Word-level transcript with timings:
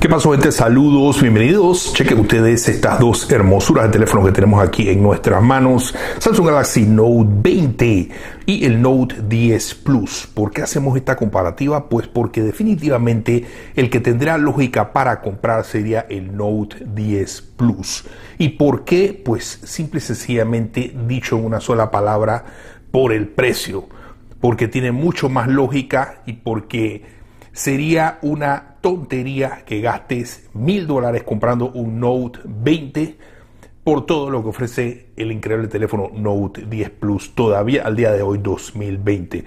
¿Qué 0.00 0.08
pasó 0.08 0.32
gente? 0.32 0.50
Saludos, 0.50 1.20
bienvenidos. 1.20 1.92
Chequen 1.92 2.20
ustedes 2.20 2.66
estas 2.70 2.98
dos 2.98 3.30
hermosuras 3.30 3.84
de 3.84 3.90
teléfono 3.90 4.24
que 4.24 4.32
tenemos 4.32 4.66
aquí 4.66 4.88
en 4.88 5.02
nuestras 5.02 5.42
manos. 5.42 5.94
Samsung 6.18 6.46
Galaxy 6.46 6.86
Note 6.86 7.28
20 7.28 8.08
y 8.46 8.64
el 8.64 8.80
Note 8.80 9.16
10 9.28 9.74
Plus. 9.74 10.26
¿Por 10.32 10.52
qué 10.52 10.62
hacemos 10.62 10.96
esta 10.96 11.16
comparativa? 11.16 11.90
Pues 11.90 12.08
porque 12.08 12.42
definitivamente 12.42 13.44
el 13.76 13.90
que 13.90 14.00
tendrá 14.00 14.38
lógica 14.38 14.94
para 14.94 15.20
comprar 15.20 15.66
sería 15.66 16.06
el 16.08 16.34
Note 16.34 16.78
10 16.86 17.42
Plus. 17.58 18.06
¿Y 18.38 18.48
por 18.48 18.86
qué? 18.86 19.20
Pues 19.22 19.60
simple 19.64 19.98
y 19.98 20.00
sencillamente 20.00 20.96
dicho 21.06 21.36
en 21.36 21.44
una 21.44 21.60
sola 21.60 21.90
palabra, 21.90 22.46
por 22.90 23.12
el 23.12 23.28
precio. 23.28 23.86
Porque 24.40 24.66
tiene 24.66 24.92
mucho 24.92 25.28
más 25.28 25.46
lógica 25.46 26.22
y 26.24 26.32
porque 26.32 27.02
sería 27.52 28.18
una 28.22 28.69
tontería 28.80 29.62
que 29.66 29.80
gastes 29.80 30.48
mil 30.54 30.86
dólares 30.86 31.22
comprando 31.22 31.70
un 31.70 32.00
Note 32.00 32.40
20 32.44 33.16
por 33.84 34.04
todo 34.04 34.30
lo 34.30 34.42
que 34.42 34.50
ofrece 34.50 35.06
el 35.16 35.32
increíble 35.32 35.66
teléfono 35.68 36.10
Note 36.14 36.66
10 36.66 36.90
Plus 36.90 37.34
todavía 37.34 37.82
al 37.84 37.96
día 37.96 38.12
de 38.12 38.22
hoy 38.22 38.38
2020. 38.38 39.44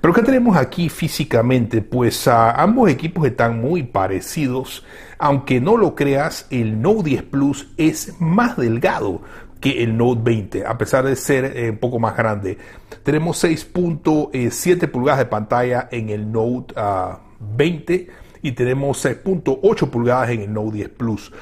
Pero 0.00 0.14
¿qué 0.14 0.22
tenemos 0.22 0.56
aquí 0.56 0.88
físicamente? 0.88 1.82
Pues 1.82 2.28
ambos 2.28 2.90
equipos 2.90 3.26
están 3.26 3.60
muy 3.60 3.82
parecidos, 3.82 4.84
aunque 5.18 5.60
no 5.60 5.76
lo 5.76 5.94
creas, 5.94 6.46
el 6.50 6.80
Note 6.80 7.10
10 7.10 7.22
Plus 7.24 7.68
es 7.76 8.20
más 8.20 8.56
delgado 8.56 9.22
que 9.60 9.82
el 9.82 9.96
Note 9.96 10.20
20, 10.24 10.66
a 10.66 10.78
pesar 10.78 11.04
de 11.04 11.14
ser 11.16 11.56
eh, 11.56 11.70
un 11.70 11.78
poco 11.78 11.98
más 11.98 12.16
grande. 12.16 12.58
Tenemos 13.02 13.42
6.7 13.44 14.90
pulgadas 14.90 15.18
de 15.20 15.26
pantalla 15.26 15.88
en 15.90 16.08
el 16.08 16.30
Note 16.30 16.74
uh, 16.80 17.16
20 17.56 18.08
y 18.42 18.52
tenemos 18.52 19.04
6.8 19.04 19.88
pulgadas 19.88 20.30
en 20.30 20.40
el 20.42 20.52
Note 20.52 20.76
10 20.76 20.88
Plus. 20.90 21.32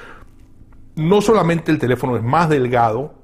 No 0.96 1.22
solamente 1.22 1.72
el 1.72 1.78
teléfono 1.78 2.16
es 2.16 2.22
más 2.22 2.48
delgado, 2.48 3.14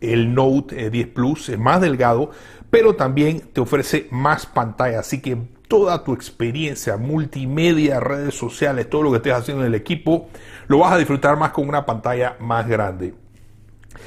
el 0.00 0.34
Note 0.34 0.90
10 0.90 1.06
eh, 1.06 1.10
Plus 1.10 1.48
es 1.50 1.58
más 1.58 1.80
delgado, 1.80 2.30
pero 2.70 2.96
también 2.96 3.40
te 3.52 3.60
ofrece 3.60 4.08
más 4.10 4.46
pantalla, 4.46 5.00
así 5.00 5.20
que 5.20 5.36
toda 5.68 6.02
tu 6.04 6.14
experiencia, 6.14 6.96
multimedia, 6.96 8.00
redes 8.00 8.34
sociales, 8.34 8.88
todo 8.88 9.02
lo 9.02 9.10
que 9.10 9.16
estés 9.18 9.34
haciendo 9.34 9.62
en 9.62 9.68
el 9.68 9.74
equipo, 9.74 10.28
lo 10.68 10.78
vas 10.78 10.92
a 10.92 10.98
disfrutar 10.98 11.36
más 11.36 11.50
con 11.50 11.68
una 11.68 11.84
pantalla 11.84 12.36
más 12.40 12.66
grande. 12.66 13.14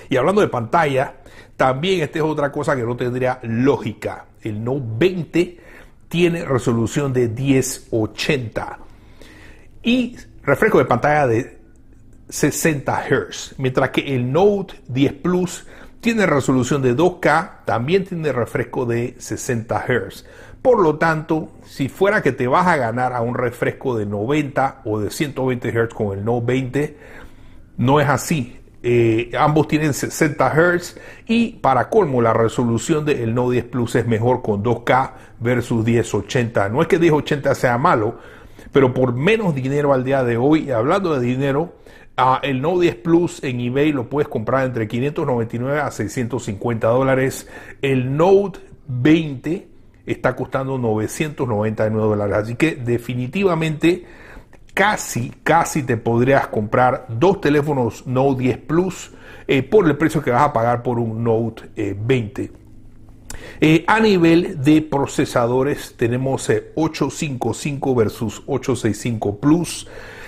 Y 0.10 0.18
hablando 0.18 0.42
de 0.42 0.48
pantalla, 0.48 1.16
también 1.58 2.02
esta 2.02 2.20
es 2.20 2.24
otra 2.24 2.52
cosa 2.52 2.76
que 2.76 2.84
no 2.84 2.96
tendría 2.96 3.40
lógica. 3.44 4.26
El 4.42 4.64
Note 4.64 4.86
20 4.98 5.60
tiene 6.08 6.46
resolución 6.46 7.14
de 7.14 7.28
1080 7.28 8.80
y 9.84 10.16
refresco 10.44 10.78
de 10.78 10.86
pantalla 10.86 11.28
de 11.28 11.60
60 12.30 13.06
Hz, 13.10 13.56
mientras 13.58 13.90
que 13.90 14.16
el 14.16 14.32
Note 14.32 14.76
10 14.88 15.14
Plus 15.14 15.66
tiene 16.02 16.26
resolución 16.26 16.82
de 16.82 16.96
2K, 16.96 17.66
también 17.66 18.06
tiene 18.06 18.32
refresco 18.32 18.86
de 18.86 19.16
60 19.18 19.86
Hz. 19.88 20.26
Por 20.62 20.82
lo 20.82 20.98
tanto, 20.98 21.52
si 21.66 21.88
fuera 21.88 22.22
que 22.22 22.32
te 22.32 22.48
vas 22.48 22.68
a 22.68 22.78
ganar 22.78 23.14
a 23.14 23.22
un 23.22 23.36
refresco 23.36 23.98
de 23.98 24.06
90 24.06 24.82
o 24.86 25.00
de 25.00 25.10
120 25.10 25.72
Hz 25.72 25.94
con 25.94 26.18
el 26.18 26.26
Note 26.26 26.46
20, 26.46 26.98
no 27.78 28.00
es 28.00 28.10
así. 28.10 28.56
Eh, 28.82 29.32
ambos 29.38 29.68
tienen 29.68 29.94
60 29.94 30.54
Hz 30.54 30.98
y 31.28 31.54
para 31.54 31.90
colmo 31.90 32.22
la 32.22 32.34
resolución 32.34 33.04
del 33.04 33.34
Note 33.34 33.54
10 33.54 33.66
Plus 33.66 33.96
es 33.96 34.08
mejor 34.08 34.42
con 34.42 34.64
2K 34.64 35.12
versus 35.40 35.86
1080. 35.86 36.70
No 36.70 36.82
es 36.82 36.88
que 36.88 37.00
1080 37.00 37.56
sea 37.56 37.78
malo, 37.78 38.20
pero 38.72 38.94
por 38.94 39.14
menos 39.14 39.56
dinero 39.56 39.94
al 39.94 40.04
día 40.04 40.24
de 40.24 40.38
hoy, 40.38 40.72
hablando 40.72 41.18
de 41.18 41.26
dinero, 41.26 41.74
el 42.44 42.62
Note 42.62 42.82
10 42.82 42.96
Plus 42.98 43.44
en 43.44 43.60
eBay 43.60 43.92
lo 43.92 44.10
puedes 44.10 44.28
comprar 44.28 44.66
entre 44.66 44.88
599 44.88 45.80
a 45.80 45.92
650 45.92 46.88
dólares. 46.88 47.48
El 47.82 48.16
Note 48.16 48.60
20 48.88 49.68
está 50.06 50.36
costando 50.36 50.78
999 50.78 52.08
dólares. 52.08 52.38
Así 52.38 52.56
que 52.56 52.76
definitivamente 52.76 54.06
casi, 54.74 55.32
casi 55.44 55.84
te 55.84 55.98
podrías 55.98 56.48
comprar 56.48 57.06
dos 57.10 57.42
teléfonos 57.42 58.06
Note 58.06 58.44
10 58.44 58.58
Plus 58.60 59.12
eh, 59.48 59.64
por 59.64 59.88
el 59.88 59.98
precio 59.98 60.22
que 60.22 60.32
vas 60.32 60.44
a 60.44 60.54
pagar 60.54 60.84
por 60.84 61.00
un 61.00 61.24
Note 61.24 61.96
20. 61.96 62.52
Eh, 63.62 63.76
eh, 63.76 63.84
a 63.88 64.00
nivel 64.00 64.64
de 64.64 64.82
procesadores 64.82 65.94
tenemos 65.98 66.50
855 66.76 67.96
versus 67.96 68.42
865 68.48 69.40
Plus. 69.40 69.88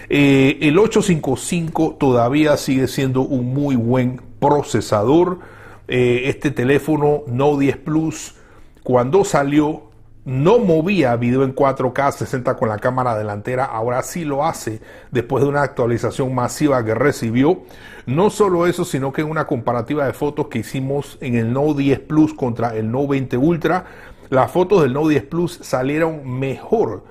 el 0.10 0.78
855 0.78 1.96
todavía 2.00 2.58
sigue 2.58 2.88
siendo 2.88 3.22
un 3.22 3.54
muy 3.54 3.76
buen 3.76 4.22
procesador. 4.40 5.40
este 5.88 6.52
teléfono 6.52 7.24
Note 7.28 7.62
10 7.66 7.78
Plus 7.78 8.36
cuando 8.84 9.24
salió 9.24 9.91
no 10.24 10.60
movía 10.60 11.16
video 11.16 11.44
en 11.44 11.56
4K 11.56 12.12
60 12.12 12.56
con 12.56 12.70
la 12.70 12.78
cámara 12.78 13.18
delantera, 13.18 13.66
ahora 13.66 14.04
sí 14.04 14.24
lo 14.24 14.46
hace 14.46 14.82
después 15.10 15.44
de 15.44 15.50
una 15.50 15.64
actualización 15.64 16.34
masiva 16.36 16.84
que 16.86 16.94
recibió. 16.94 17.64
No 18.06 18.30
solo 18.30 18.68
eso, 18.68 18.86
sino 18.86 19.12
que 19.12 19.22
en 19.22 19.30
una 19.30 19.48
comparativa 19.48 20.06
de 20.06 20.14
fotos 20.14 20.48
que 20.48 20.60
hicimos 20.60 21.18
en 21.22 21.36
el 21.36 21.52
Note 21.52 21.82
10 21.82 22.00
Plus 22.02 22.34
contra 22.34 22.76
el 22.76 22.92
Note 22.92 23.08
20 23.10 23.38
Ultra, 23.38 23.86
las 24.30 24.52
fotos 24.52 24.84
del 24.84 24.94
Note 24.94 25.10
10 25.10 25.24
Plus 25.26 25.60
salieron 25.62 26.40
mejor 26.40 27.04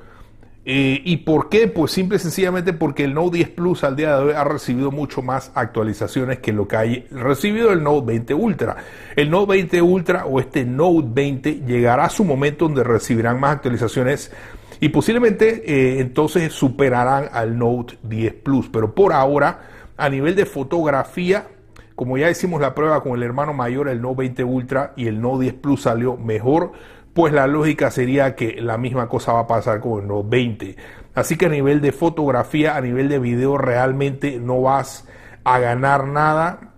eh, 0.66 1.00
¿Y 1.04 1.18
por 1.18 1.48
qué? 1.48 1.68
Pues 1.68 1.90
simple 1.90 2.16
y 2.16 2.20
sencillamente 2.20 2.74
porque 2.74 3.04
el 3.04 3.14
Note 3.14 3.38
10 3.38 3.48
Plus 3.50 3.82
al 3.82 3.96
día 3.96 4.16
de 4.16 4.24
hoy 4.24 4.32
ha 4.34 4.44
recibido 4.44 4.90
mucho 4.90 5.22
más 5.22 5.50
actualizaciones 5.54 6.40
que 6.40 6.52
lo 6.52 6.68
que 6.68 6.76
hay 6.76 7.06
recibido 7.10 7.72
el 7.72 7.82
Note 7.82 8.06
20 8.06 8.34
Ultra. 8.34 8.76
El 9.16 9.30
Note 9.30 9.52
20 9.52 9.80
Ultra 9.80 10.26
o 10.26 10.38
este 10.38 10.66
Note 10.66 11.08
20 11.12 11.62
llegará 11.66 12.04
a 12.04 12.10
su 12.10 12.24
momento 12.24 12.66
donde 12.66 12.84
recibirán 12.84 13.40
más 13.40 13.56
actualizaciones 13.56 14.32
y 14.80 14.90
posiblemente 14.90 15.62
eh, 15.64 16.00
entonces 16.00 16.52
superarán 16.52 17.30
al 17.32 17.58
Note 17.58 17.96
10 18.02 18.34
Plus. 18.34 18.68
Pero 18.68 18.94
por 18.94 19.14
ahora, 19.14 19.62
a 19.96 20.10
nivel 20.10 20.36
de 20.36 20.44
fotografía, 20.44 21.48
como 21.94 22.18
ya 22.18 22.30
hicimos 22.30 22.60
la 22.60 22.74
prueba 22.74 23.02
con 23.02 23.14
el 23.14 23.22
hermano 23.22 23.54
mayor, 23.54 23.88
el 23.88 24.02
Note 24.02 24.18
20 24.18 24.44
Ultra 24.44 24.92
y 24.94 25.06
el 25.06 25.22
Note 25.22 25.44
10 25.44 25.54
Plus 25.54 25.82
salió 25.82 26.18
mejor 26.18 26.72
pues 27.14 27.32
la 27.32 27.46
lógica 27.46 27.90
sería 27.90 28.34
que 28.34 28.60
la 28.60 28.78
misma 28.78 29.08
cosa 29.08 29.32
va 29.32 29.40
a 29.40 29.46
pasar 29.46 29.80
con 29.80 30.02
el 30.02 30.08
Note 30.08 30.28
20. 30.28 30.76
Así 31.14 31.36
que 31.36 31.46
a 31.46 31.48
nivel 31.50 31.80
de 31.80 31.92
fotografía, 31.92 32.76
a 32.76 32.80
nivel 32.80 33.08
de 33.08 33.18
video, 33.18 33.58
realmente 33.58 34.38
no 34.38 34.62
vas 34.62 35.06
a 35.44 35.58
ganar 35.58 36.06
nada 36.06 36.70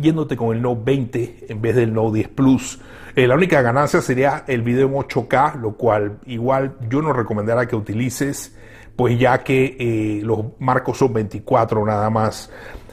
yéndote 0.00 0.36
con 0.36 0.54
el 0.56 0.62
Note 0.62 0.82
20 0.84 1.46
en 1.48 1.62
vez 1.62 1.76
del 1.76 1.92
Note 1.92 2.18
10 2.18 2.28
Plus. 2.30 2.80
Eh, 3.14 3.26
la 3.26 3.34
única 3.34 3.60
ganancia 3.62 4.00
sería 4.00 4.44
el 4.46 4.62
video 4.62 4.86
en 4.88 4.94
8K, 4.94 5.56
lo 5.60 5.72
cual 5.72 6.18
igual 6.26 6.76
yo 6.88 7.02
no 7.02 7.12
recomendaría 7.12 7.66
que 7.66 7.76
utilices, 7.76 8.56
pues 8.96 9.18
ya 9.18 9.42
que 9.42 9.76
eh, 9.78 10.20
los 10.22 10.44
marcos 10.58 10.98
son 10.98 11.12
24 11.12 11.84
nada 11.84 12.08
más. 12.10 12.50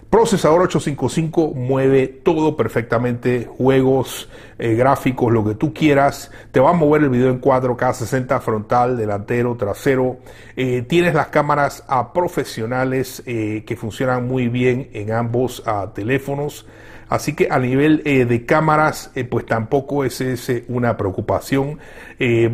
Procesador 0.09 0.63
855 0.63 1.53
mueve 1.53 2.07
todo 2.07 2.57
perfectamente, 2.57 3.45
juegos, 3.45 4.27
eh, 4.57 4.73
gráficos, 4.73 5.31
lo 5.31 5.45
que 5.45 5.53
tú 5.53 5.71
quieras. 5.71 6.31
Te 6.51 6.59
va 6.59 6.71
a 6.71 6.73
mover 6.73 7.03
el 7.03 7.09
video 7.09 7.29
en 7.29 7.39
4K 7.39 7.93
60 7.93 8.39
frontal, 8.39 8.97
delantero, 8.97 9.55
trasero. 9.55 10.17
Eh, 10.55 10.81
tienes 10.81 11.13
las 11.13 11.27
cámaras 11.27 11.83
a 11.87 12.11
profesionales 12.11 13.21
eh, 13.27 13.63
que 13.67 13.75
funcionan 13.75 14.27
muy 14.27 14.47
bien 14.47 14.89
en 14.93 15.11
ambos 15.11 15.63
teléfonos. 15.93 16.65
Así 17.09 17.33
que 17.33 17.47
a 17.49 17.59
nivel 17.59 18.03
de 18.03 18.45
cámaras, 18.45 19.11
pues 19.29 19.45
tampoco 19.45 20.05
es, 20.05 20.21
es 20.21 20.63
una 20.67 20.95
preocupación. 20.95 21.79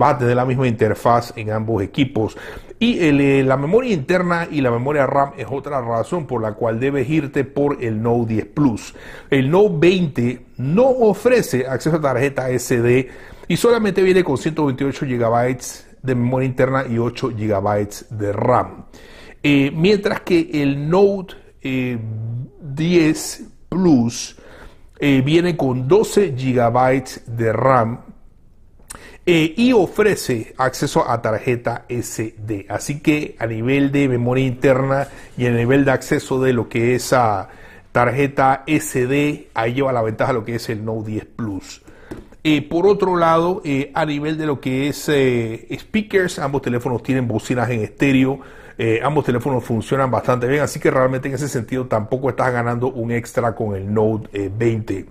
va 0.01 0.09
a 0.09 0.17
tener 0.17 0.35
la 0.35 0.45
misma 0.45 0.67
interfaz 0.67 1.33
en 1.35 1.51
ambos 1.51 1.83
equipos. 1.83 2.37
Y 2.77 2.99
eh, 2.99 3.43
la 3.43 3.55
memoria 3.55 3.93
interna 3.93 4.47
y 4.51 4.59
la 4.59 4.69
memoria 4.69 5.07
RAM 5.07 5.31
es 5.37 5.47
otra 5.49 5.79
razón 5.81 6.27
por 6.27 6.41
la 6.41 6.53
cual 6.53 6.77
debes 6.79 7.09
irte 7.09 7.45
por 7.45 7.81
el 7.81 8.01
Note 8.01 8.33
10 8.33 8.45
Plus. 8.47 8.93
El 9.29 9.49
Note 9.49 9.75
20 9.77 10.45
no 10.57 10.89
ofrece 10.89 11.65
acceso 11.67 11.95
a 11.95 12.01
tarjeta 12.01 12.49
SD 12.49 13.09
y 13.47 13.55
solamente 13.55 14.01
viene 14.01 14.25
con 14.25 14.37
128 14.37 15.05
GB 15.05 15.57
de 16.01 16.15
memoria 16.15 16.45
interna 16.45 16.85
y 16.87 16.97
8 16.97 17.29
GB 17.29 18.09
de 18.09 18.33
RAM. 18.33 18.85
Eh, 19.41 19.71
mientras 19.73 20.21
que 20.21 20.49
el 20.53 20.89
Note 20.89 21.35
10 21.63 23.43
eh, 24.99 25.21
viene 25.21 25.57
con 25.57 25.87
12 25.87 26.31
GB 26.31 27.03
de 27.27 27.53
RAM 27.53 27.99
eh, 29.25 29.53
y 29.57 29.73
ofrece 29.73 30.53
acceso 30.57 31.09
a 31.09 31.21
tarjeta 31.21 31.85
SD. 31.89 32.67
Así 32.69 33.01
que 33.01 33.35
a 33.39 33.47
nivel 33.47 33.91
de 33.91 34.07
memoria 34.07 34.45
interna 34.45 35.07
y 35.37 35.47
a 35.47 35.51
nivel 35.51 35.83
de 35.83 35.91
acceso 35.91 36.41
de 36.41 36.53
lo 36.53 36.69
que 36.69 36.95
es 36.95 37.11
a 37.13 37.49
tarjeta 37.91 38.63
SD, 38.67 39.49
ahí 39.53 39.73
lleva 39.73 39.91
la 39.91 40.01
ventaja 40.01 40.33
lo 40.33 40.45
que 40.45 40.55
es 40.55 40.69
el 40.69 40.85
Note 40.85 41.11
10 41.11 41.25
Plus. 41.25 41.81
Eh, 42.43 42.61
por 42.61 42.85
otro 42.85 43.17
lado, 43.17 43.63
a 43.95 44.05
nivel 44.05 44.37
de 44.37 44.45
lo 44.45 44.61
que 44.61 44.89
es 44.89 45.09
speakers, 45.79 46.37
ambos 46.37 46.61
teléfonos 46.61 47.01
tienen 47.01 47.27
bocinas 47.27 47.69
en 47.71 47.81
estéreo 47.81 48.41
Eh, 48.77 48.99
ambos 49.03 49.25
teléfonos 49.25 49.63
funcionan 49.63 50.11
bastante 50.11 50.47
bien, 50.47 50.61
así 50.61 50.79
que 50.79 50.91
realmente 50.91 51.27
en 51.27 51.35
ese 51.35 51.47
sentido 51.47 51.85
tampoco 51.85 52.29
estás 52.29 52.51
ganando 52.51 52.89
un 52.89 53.11
extra 53.11 53.55
con 53.55 53.75
el 53.75 53.93
Note 53.93 54.51
20. 54.55 55.05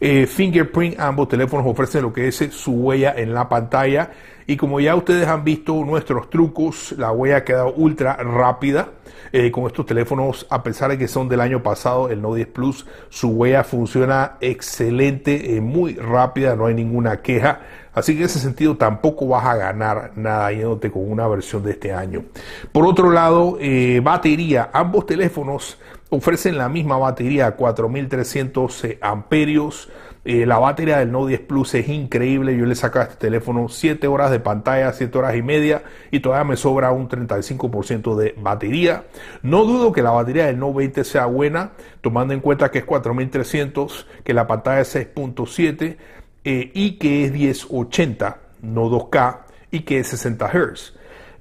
Eh, 0.00 0.26
Fingerprint, 0.26 0.98
ambos 0.98 1.28
teléfonos 1.28 1.66
ofrecen 1.66 2.02
lo 2.02 2.12
que 2.12 2.28
es 2.28 2.36
su 2.52 2.72
huella 2.72 3.14
en 3.16 3.34
la 3.34 3.48
pantalla 3.48 4.10
y 4.50 4.56
como 4.56 4.80
ya 4.80 4.96
ustedes 4.96 5.28
han 5.28 5.44
visto 5.44 5.84
nuestros 5.84 6.28
trucos, 6.28 6.92
la 6.98 7.12
huella 7.12 7.36
ha 7.36 7.44
quedado 7.44 7.72
ultra 7.72 8.16
rápida. 8.16 8.88
Eh, 9.30 9.52
con 9.52 9.66
estos 9.66 9.86
teléfonos, 9.86 10.44
a 10.50 10.64
pesar 10.64 10.90
de 10.90 10.98
que 10.98 11.06
son 11.06 11.28
del 11.28 11.40
año 11.40 11.62
pasado, 11.62 12.08
el 12.08 12.20
Note 12.20 12.38
10 12.38 12.48
Plus, 12.48 12.86
su 13.10 13.28
huella 13.28 13.62
funciona 13.62 14.38
excelente, 14.40 15.54
eh, 15.54 15.60
muy 15.60 15.94
rápida, 15.94 16.56
no 16.56 16.66
hay 16.66 16.74
ninguna 16.74 17.22
queja. 17.22 17.60
Así 17.94 18.14
que 18.14 18.22
en 18.22 18.26
ese 18.26 18.40
sentido 18.40 18.76
tampoco 18.76 19.28
vas 19.28 19.46
a 19.46 19.54
ganar 19.54 20.14
nada 20.16 20.50
yéndote 20.50 20.90
con 20.90 21.08
una 21.08 21.28
versión 21.28 21.62
de 21.62 21.70
este 21.70 21.92
año. 21.92 22.24
Por 22.72 22.86
otro 22.86 23.12
lado, 23.12 23.56
eh, 23.60 24.00
batería. 24.02 24.68
Ambos 24.72 25.06
teléfonos 25.06 25.78
ofrecen 26.08 26.58
la 26.58 26.68
misma 26.68 26.98
batería, 26.98 27.52
4300 27.52 28.84
amperios. 29.00 29.88
La 30.22 30.58
batería 30.58 30.98
del 30.98 31.10
Note 31.10 31.28
10 31.28 31.40
Plus 31.40 31.74
es 31.74 31.88
increíble. 31.88 32.56
Yo 32.56 32.66
le 32.66 32.74
saco 32.74 32.98
a 32.98 33.04
este 33.04 33.16
teléfono 33.16 33.68
7 33.68 34.06
horas 34.06 34.30
de 34.30 34.38
pantalla, 34.38 34.92
7 34.92 35.16
horas 35.16 35.34
y 35.34 35.42
media 35.42 35.82
y 36.10 36.20
todavía 36.20 36.44
me 36.44 36.56
sobra 36.56 36.92
un 36.92 37.08
35% 37.08 38.14
de 38.16 38.34
batería. 38.36 39.04
No 39.42 39.64
dudo 39.64 39.92
que 39.92 40.02
la 40.02 40.10
batería 40.10 40.46
del 40.46 40.58
Note 40.58 40.76
20 40.76 41.04
sea 41.04 41.24
buena, 41.24 41.72
tomando 42.02 42.34
en 42.34 42.40
cuenta 42.40 42.70
que 42.70 42.80
es 42.80 42.84
4300, 42.84 44.06
que 44.22 44.34
la 44.34 44.46
pantalla 44.46 44.80
es 44.82 44.94
6.7 44.94 45.96
eh, 46.44 46.70
y 46.74 46.92
que 46.98 47.24
es 47.24 47.32
1080, 47.32 48.38
no 48.62 48.90
2K, 48.90 49.38
y 49.70 49.80
que 49.80 50.00
es 50.00 50.08
60 50.08 50.48
Hz. 50.48 50.94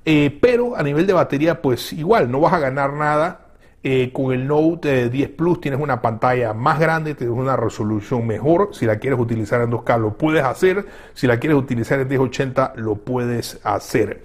Eh, 0.05 0.37
pero 0.41 0.75
a 0.75 0.83
nivel 0.83 1.05
de 1.05 1.13
batería, 1.13 1.61
pues 1.61 1.93
igual, 1.93 2.31
no 2.31 2.39
vas 2.39 2.53
a 2.53 2.59
ganar 2.59 2.93
nada. 2.93 3.48
Eh, 3.81 4.11
con 4.11 4.33
el 4.33 4.45
Note 4.45 5.09
10 5.09 5.29
Plus 5.29 5.61
tienes 5.61 5.79
una 5.79 6.01
pantalla 6.01 6.53
más 6.53 6.79
grande, 6.79 7.15
tienes 7.15 7.35
una 7.35 7.55
resolución 7.55 8.27
mejor. 8.27 8.69
Si 8.73 8.85
la 8.85 8.99
quieres 8.99 9.19
utilizar 9.19 9.61
en 9.61 9.71
2K, 9.71 9.99
lo 9.99 10.17
puedes 10.17 10.43
hacer. 10.43 10.85
Si 11.13 11.27
la 11.27 11.39
quieres 11.39 11.57
utilizar 11.57 11.99
en 11.99 12.07
1080, 12.07 12.73
lo 12.75 12.95
puedes 12.95 13.59
hacer. 13.63 14.23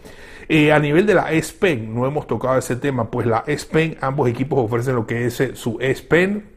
a 0.72 0.78
nivel 0.78 1.06
de 1.06 1.14
la 1.14 1.32
S 1.32 1.54
Pen, 1.58 1.94
no 1.94 2.06
hemos 2.06 2.26
tocado 2.26 2.58
ese 2.58 2.76
tema, 2.76 3.10
pues 3.10 3.26
la 3.26 3.44
S 3.46 3.66
Pen, 3.70 3.96
ambos 4.00 4.28
equipos 4.28 4.58
ofrecen 4.58 4.96
lo 4.96 5.06
que 5.06 5.26
es 5.26 5.42
su 5.54 5.78
S 5.80 6.02
Pen 6.02 6.54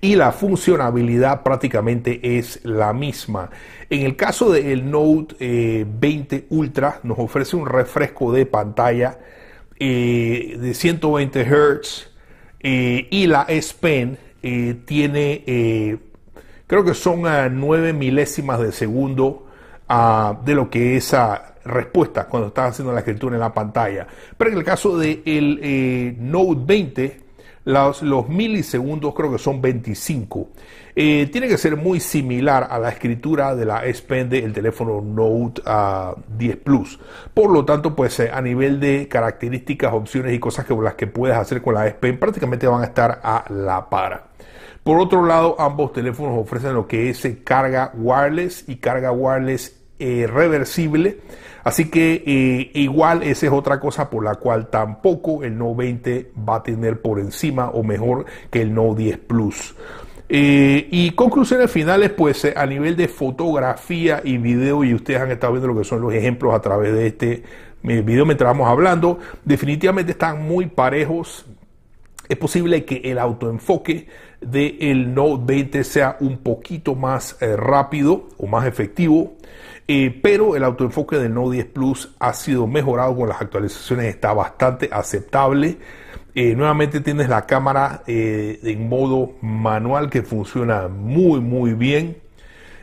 y 0.00 0.16
la 0.16 0.32
funcionabilidad 0.32 1.42
prácticamente 1.42 2.38
es 2.38 2.60
la 2.64 2.92
misma. 2.92 3.50
En 3.90 4.02
el 4.02 4.16
caso 4.16 4.50
del 4.50 4.90
Note 4.90 5.86
20 5.88 6.36
eh, 6.36 6.46
Ultra 6.50 7.00
nos 7.02 7.18
ofrece 7.18 7.56
un 7.56 7.66
refresco 7.66 8.32
de 8.32 8.46
pantalla 8.46 9.18
eh, 9.78 10.56
de 10.58 10.74
120 10.74 11.44
Hz 11.44 12.10
eh, 12.60 13.08
y 13.10 13.26
la 13.26 13.42
S 13.48 13.74
Pen 13.78 14.18
tiene, 14.84 15.98
creo 16.68 16.84
que 16.84 16.94
son 16.94 17.22
9 17.22 17.92
milésimas 17.92 18.60
de 18.60 18.70
segundo 18.70 19.48
ah, 19.88 20.38
de 20.44 20.54
lo 20.54 20.70
que 20.70 20.96
es 20.96 21.06
esa 21.06 21.56
respuesta 21.64 22.28
cuando 22.28 22.48
estás 22.48 22.70
haciendo 22.70 22.92
la 22.92 23.00
escritura 23.00 23.34
en 23.34 23.40
la 23.40 23.52
pantalla. 23.52 24.06
Pero 24.38 24.52
en 24.52 24.58
el 24.58 24.62
caso 24.62 24.96
del 24.96 26.16
Note 26.20 26.60
20 26.64 27.25
los, 27.66 28.28
milisegundos 28.28 29.12
creo 29.14 29.32
que 29.32 29.38
son 29.38 29.60
25. 29.60 30.48
Eh, 30.94 31.28
tiene 31.30 31.48
que 31.48 31.58
ser 31.58 31.76
muy 31.76 32.00
similar 32.00 32.68
a 32.70 32.78
la 32.78 32.90
escritura 32.90 33.54
de 33.54 33.66
la 33.66 33.84
S 33.84 34.02
Pen 34.02 34.30
del 34.30 34.52
teléfono 34.52 35.00
Note 35.02 35.60
10 35.60 35.64
ah, 35.66 36.14
Plus. 36.62 36.98
Por 37.34 37.50
lo 37.50 37.64
tanto, 37.64 37.94
pues 37.94 38.18
eh, 38.20 38.30
a 38.32 38.40
nivel 38.40 38.78
de 38.78 39.08
características, 39.08 39.92
opciones 39.92 40.32
y 40.32 40.38
cosas 40.38 40.64
que 40.64 40.74
las 40.74 40.94
que 40.94 41.08
puedes 41.08 41.36
hacer 41.36 41.60
con 41.60 41.74
la 41.74 41.86
S 41.86 41.96
Pen 42.00 42.18
prácticamente 42.18 42.66
van 42.66 42.82
a 42.82 42.86
estar 42.86 43.20
a 43.22 43.44
la 43.50 43.90
par. 43.90 44.28
Por 44.84 45.00
otro 45.00 45.26
lado, 45.26 45.56
ambos 45.58 45.92
teléfonos 45.92 46.38
ofrecen 46.38 46.72
lo 46.72 46.86
que 46.86 47.10
es 47.10 47.26
carga 47.42 47.90
wireless 47.94 48.68
y 48.68 48.76
carga 48.76 49.10
wireless 49.10 49.76
eh, 49.98 50.28
reversible. 50.32 51.18
Así 51.66 51.90
que 51.90 52.22
eh, 52.24 52.70
igual 52.74 53.24
esa 53.24 53.46
es 53.46 53.52
otra 53.52 53.80
cosa 53.80 54.08
por 54.08 54.22
la 54.22 54.36
cual 54.36 54.68
tampoco 54.68 55.42
el 55.42 55.58
Note 55.58 55.78
20 55.78 56.30
va 56.48 56.58
a 56.58 56.62
tener 56.62 57.02
por 57.02 57.18
encima 57.18 57.70
o 57.70 57.82
mejor 57.82 58.24
que 58.52 58.62
el 58.62 58.72
Note 58.72 59.02
10 59.02 59.18
Plus. 59.26 59.74
Eh, 60.28 60.86
y 60.92 61.10
conclusiones 61.10 61.68
finales, 61.68 62.10
pues 62.10 62.44
a 62.56 62.66
nivel 62.66 62.94
de 62.94 63.08
fotografía 63.08 64.20
y 64.22 64.38
video, 64.38 64.84
y 64.84 64.94
ustedes 64.94 65.20
han 65.20 65.32
estado 65.32 65.54
viendo 65.54 65.66
lo 65.66 65.76
que 65.76 65.82
son 65.82 66.00
los 66.02 66.14
ejemplos 66.14 66.54
a 66.54 66.60
través 66.60 66.92
de 66.92 67.08
este 67.08 67.42
video 67.82 68.24
mientras 68.24 68.48
vamos 68.48 68.68
hablando, 68.68 69.18
definitivamente 69.44 70.12
están 70.12 70.42
muy 70.42 70.66
parejos. 70.66 71.46
Es 72.28 72.36
posible 72.36 72.84
que 72.84 73.00
el 73.10 73.18
autoenfoque 73.18 74.06
del 74.50 75.14
Note 75.14 75.42
20 75.46 75.84
sea 75.84 76.16
un 76.20 76.38
poquito 76.38 76.94
más 76.94 77.36
rápido 77.40 78.28
o 78.38 78.46
más 78.46 78.66
efectivo. 78.66 79.36
Eh, 79.88 80.18
pero 80.20 80.56
el 80.56 80.64
autoenfoque 80.64 81.16
del 81.16 81.32
Note 81.32 81.54
10 81.54 81.66
Plus 81.66 82.14
ha 82.18 82.32
sido 82.32 82.66
mejorado 82.66 83.14
con 83.14 83.28
las 83.28 83.40
actualizaciones, 83.40 84.06
está 84.06 84.32
bastante 84.32 84.88
aceptable. 84.90 85.78
Eh, 86.34 86.54
nuevamente 86.56 87.00
tienes 87.00 87.28
la 87.28 87.46
cámara 87.46 88.02
eh, 88.06 88.58
en 88.62 88.88
modo 88.88 89.34
manual 89.40 90.10
que 90.10 90.22
funciona 90.22 90.88
muy 90.88 91.40
muy 91.40 91.74
bien. 91.74 92.18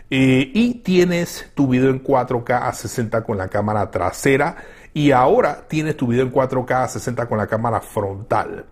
y 0.09 0.75
tienes 0.83 1.51
tu 1.55 1.67
video 1.67 1.89
en 1.89 2.03
4K 2.03 2.67
a 2.67 2.71
60 2.73 3.23
con 3.23 3.37
la 3.37 3.47
cámara 3.47 3.89
trasera. 3.89 4.55
Y 4.93 5.11
ahora 5.11 5.65
tienes 5.67 5.97
tu 5.97 6.07
video 6.07 6.23
en 6.25 6.31
4K 6.31 6.83
a 6.83 6.87
60 6.87 7.27
con 7.27 7.37
la 7.39 7.47
cámara 7.47 7.81
frontal. 7.81 8.65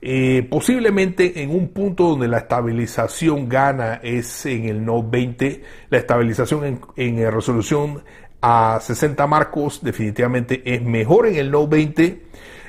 Eh, 0.00 0.46
posiblemente 0.48 1.42
en 1.42 1.50
un 1.50 1.68
punto 1.68 2.10
donde 2.10 2.28
la 2.28 2.38
estabilización 2.38 3.48
gana 3.48 3.94
es 4.02 4.46
en 4.46 4.66
el 4.66 4.84
Note 4.84 5.08
20, 5.10 5.62
la 5.90 5.98
estabilización 5.98 6.80
en, 6.96 7.32
resolución 7.32 8.04
a 8.40 8.78
60 8.80 9.26
marcos 9.26 9.80
definitivamente 9.82 10.62
es 10.64 10.82
mejor 10.82 11.26
en 11.26 11.36
el 11.36 11.50
Note 11.50 11.76
20. 11.76 12.22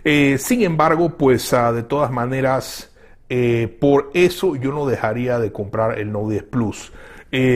Eh, 0.06 0.38
sin 0.40 0.64
embargo, 0.64 1.18
pues 1.18 1.54
ah, 1.54 1.72
de 1.72 1.84
todas 1.84 2.10
maneras, 2.10 2.96
eh, 3.30 3.78
por 3.80 4.10
eso 4.16 4.56
yo 4.56 4.72
no 4.72 4.88
dejaría 4.88 5.38
de 5.38 5.52
comprar 5.52 6.00
el 6.00 6.12
Note 6.12 6.34
10 6.34 6.44
Plus. 6.46 6.92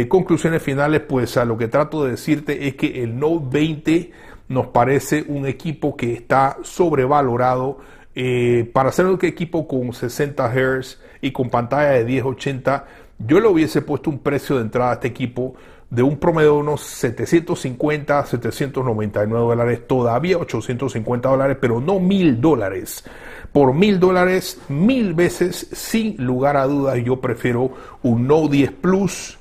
conclusiones 0.08 0.62
finales, 0.62 1.02
pues 1.02 1.36
a 1.36 1.46
lo 1.46 1.58
que 1.58 1.68
trato 1.68 2.04
de 2.04 2.12
decirte 2.12 2.68
es 2.68 2.76
que 2.76 3.02
el 3.04 3.18
Note 3.18 3.46
20 3.50 4.12
nos 4.50 4.68
parece 4.68 5.26
un 5.28 5.48
equipo 5.48 5.98
que 5.98 6.14
está 6.14 6.58
sobrevalorado 6.62 7.80
eh, 8.15 8.69
para 8.71 8.89
hacer 8.89 9.06
un 9.06 9.18
equipo 9.21 9.68
con 9.68 9.94
60 9.94 10.51
Hz 10.54 10.99
y 11.21 11.31
con 11.31 11.49
pantalla 11.49 11.92
de 11.92 12.06
1080, 12.06 12.85
yo 13.19 13.40
le 13.40 13.47
hubiese 13.47 13.81
puesto 13.81 14.09
un 14.09 14.19
precio 14.19 14.57
de 14.57 14.64
entrada 14.64 14.92
a 14.92 14.94
este 14.95 15.07
equipo 15.07 15.56
de 15.90 16.02
un 16.02 16.18
promedio 16.18 16.54
de 16.54 16.57
unos 16.57 16.81
750, 16.81 18.26
799 18.26 19.45
dólares, 19.45 19.88
todavía 19.88 20.40
850 20.40 21.30
dólares, 21.30 21.57
pero 21.61 21.80
no 21.80 21.99
mil 21.99 22.42
dólares. 22.42 23.04
Por 23.52 23.76
mil 23.76 23.99
dólares, 23.99 24.59
mil 24.69 25.14
veces, 25.14 25.69
sin 25.71 26.16
lugar 26.18 26.57
a 26.57 26.66
dudas, 26.66 26.97
yo 27.04 27.21
prefiero 27.21 27.71
un 28.02 28.26
Note 28.28 28.54
10 28.54 28.71
Plus. 28.71 29.38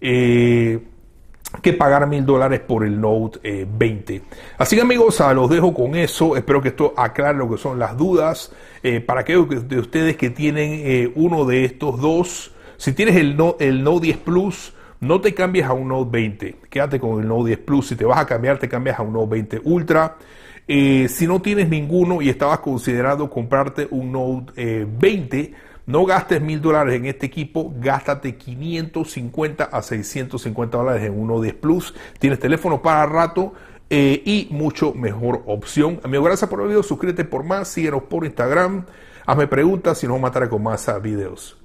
Eh, 0.00 0.80
que 1.60 1.72
pagar 1.72 2.06
mil 2.06 2.24
dólares 2.24 2.60
por 2.60 2.84
el 2.84 3.00
Note 3.00 3.66
20. 3.70 4.14
Eh, 4.14 4.22
Así 4.56 4.76
que 4.76 4.82
amigos, 4.82 5.20
a 5.20 5.34
los 5.34 5.50
dejo 5.50 5.74
con 5.74 5.94
eso. 5.94 6.36
Espero 6.36 6.62
que 6.62 6.68
esto 6.68 6.94
aclare 6.96 7.36
lo 7.36 7.50
que 7.50 7.58
son 7.58 7.78
las 7.78 7.96
dudas. 7.96 8.52
Eh, 8.82 9.00
para 9.00 9.20
aquellos 9.20 9.68
de 9.68 9.78
ustedes 9.78 10.16
que 10.16 10.30
tienen 10.30 10.80
eh, 10.84 11.12
uno 11.14 11.44
de 11.44 11.64
estos 11.64 12.00
dos, 12.00 12.52
si 12.76 12.92
tienes 12.92 13.16
el, 13.16 13.36
el 13.58 13.84
Note 13.84 14.06
10 14.06 14.16
Plus, 14.18 14.74
no 15.00 15.20
te 15.20 15.34
cambies 15.34 15.66
a 15.66 15.72
un 15.72 15.88
Note 15.88 16.10
20. 16.10 16.56
Quédate 16.70 16.98
con 16.98 17.20
el 17.20 17.28
Note 17.28 17.48
10 17.48 17.58
Plus. 17.60 17.88
Si 17.88 17.96
te 17.96 18.04
vas 18.04 18.18
a 18.18 18.26
cambiar, 18.26 18.58
te 18.58 18.68
cambias 18.68 18.98
a 18.98 19.02
un 19.02 19.12
Note 19.12 19.30
20 19.30 19.60
Ultra. 19.64 20.16
si 20.66 21.26
no 21.26 21.42
tienes 21.42 21.68
ninguno 21.68 22.22
y 22.22 22.28
estabas 22.30 22.60
considerando 22.60 23.28
comprarte 23.28 23.88
un 23.90 24.12
Note 24.12 24.86
20, 24.86 25.52
no 25.86 26.04
gastes 26.04 26.40
mil 26.40 26.60
dólares 26.60 26.94
en 26.94 27.06
este 27.06 27.26
equipo, 27.26 27.72
gástate 27.78 28.36
550 28.36 29.64
a 29.64 29.82
650 29.82 30.78
dólares 30.78 31.02
en 31.04 31.18
uno 31.18 31.40
10 31.40 31.54
Plus. 31.54 31.94
Tienes 32.18 32.38
teléfono 32.38 32.82
para 32.82 33.06
rato 33.06 33.54
eh, 33.90 34.22
y 34.24 34.48
mucho 34.50 34.94
mejor 34.94 35.42
opción. 35.46 36.00
Amigo, 36.04 36.24
gracias 36.24 36.48
por 36.48 36.60
el 36.60 36.68
video. 36.68 36.82
Suscríbete 36.82 37.24
por 37.24 37.44
más, 37.44 37.68
síguenos 37.68 38.04
por 38.04 38.24
Instagram. 38.24 38.86
Hazme 39.26 39.46
preguntas 39.46 40.02
y 40.02 40.06
nos 40.06 40.14
vamos 40.14 40.28
a 40.28 40.30
matar 40.30 40.48
con 40.48 40.62
más 40.62 40.88
videos. 41.02 41.61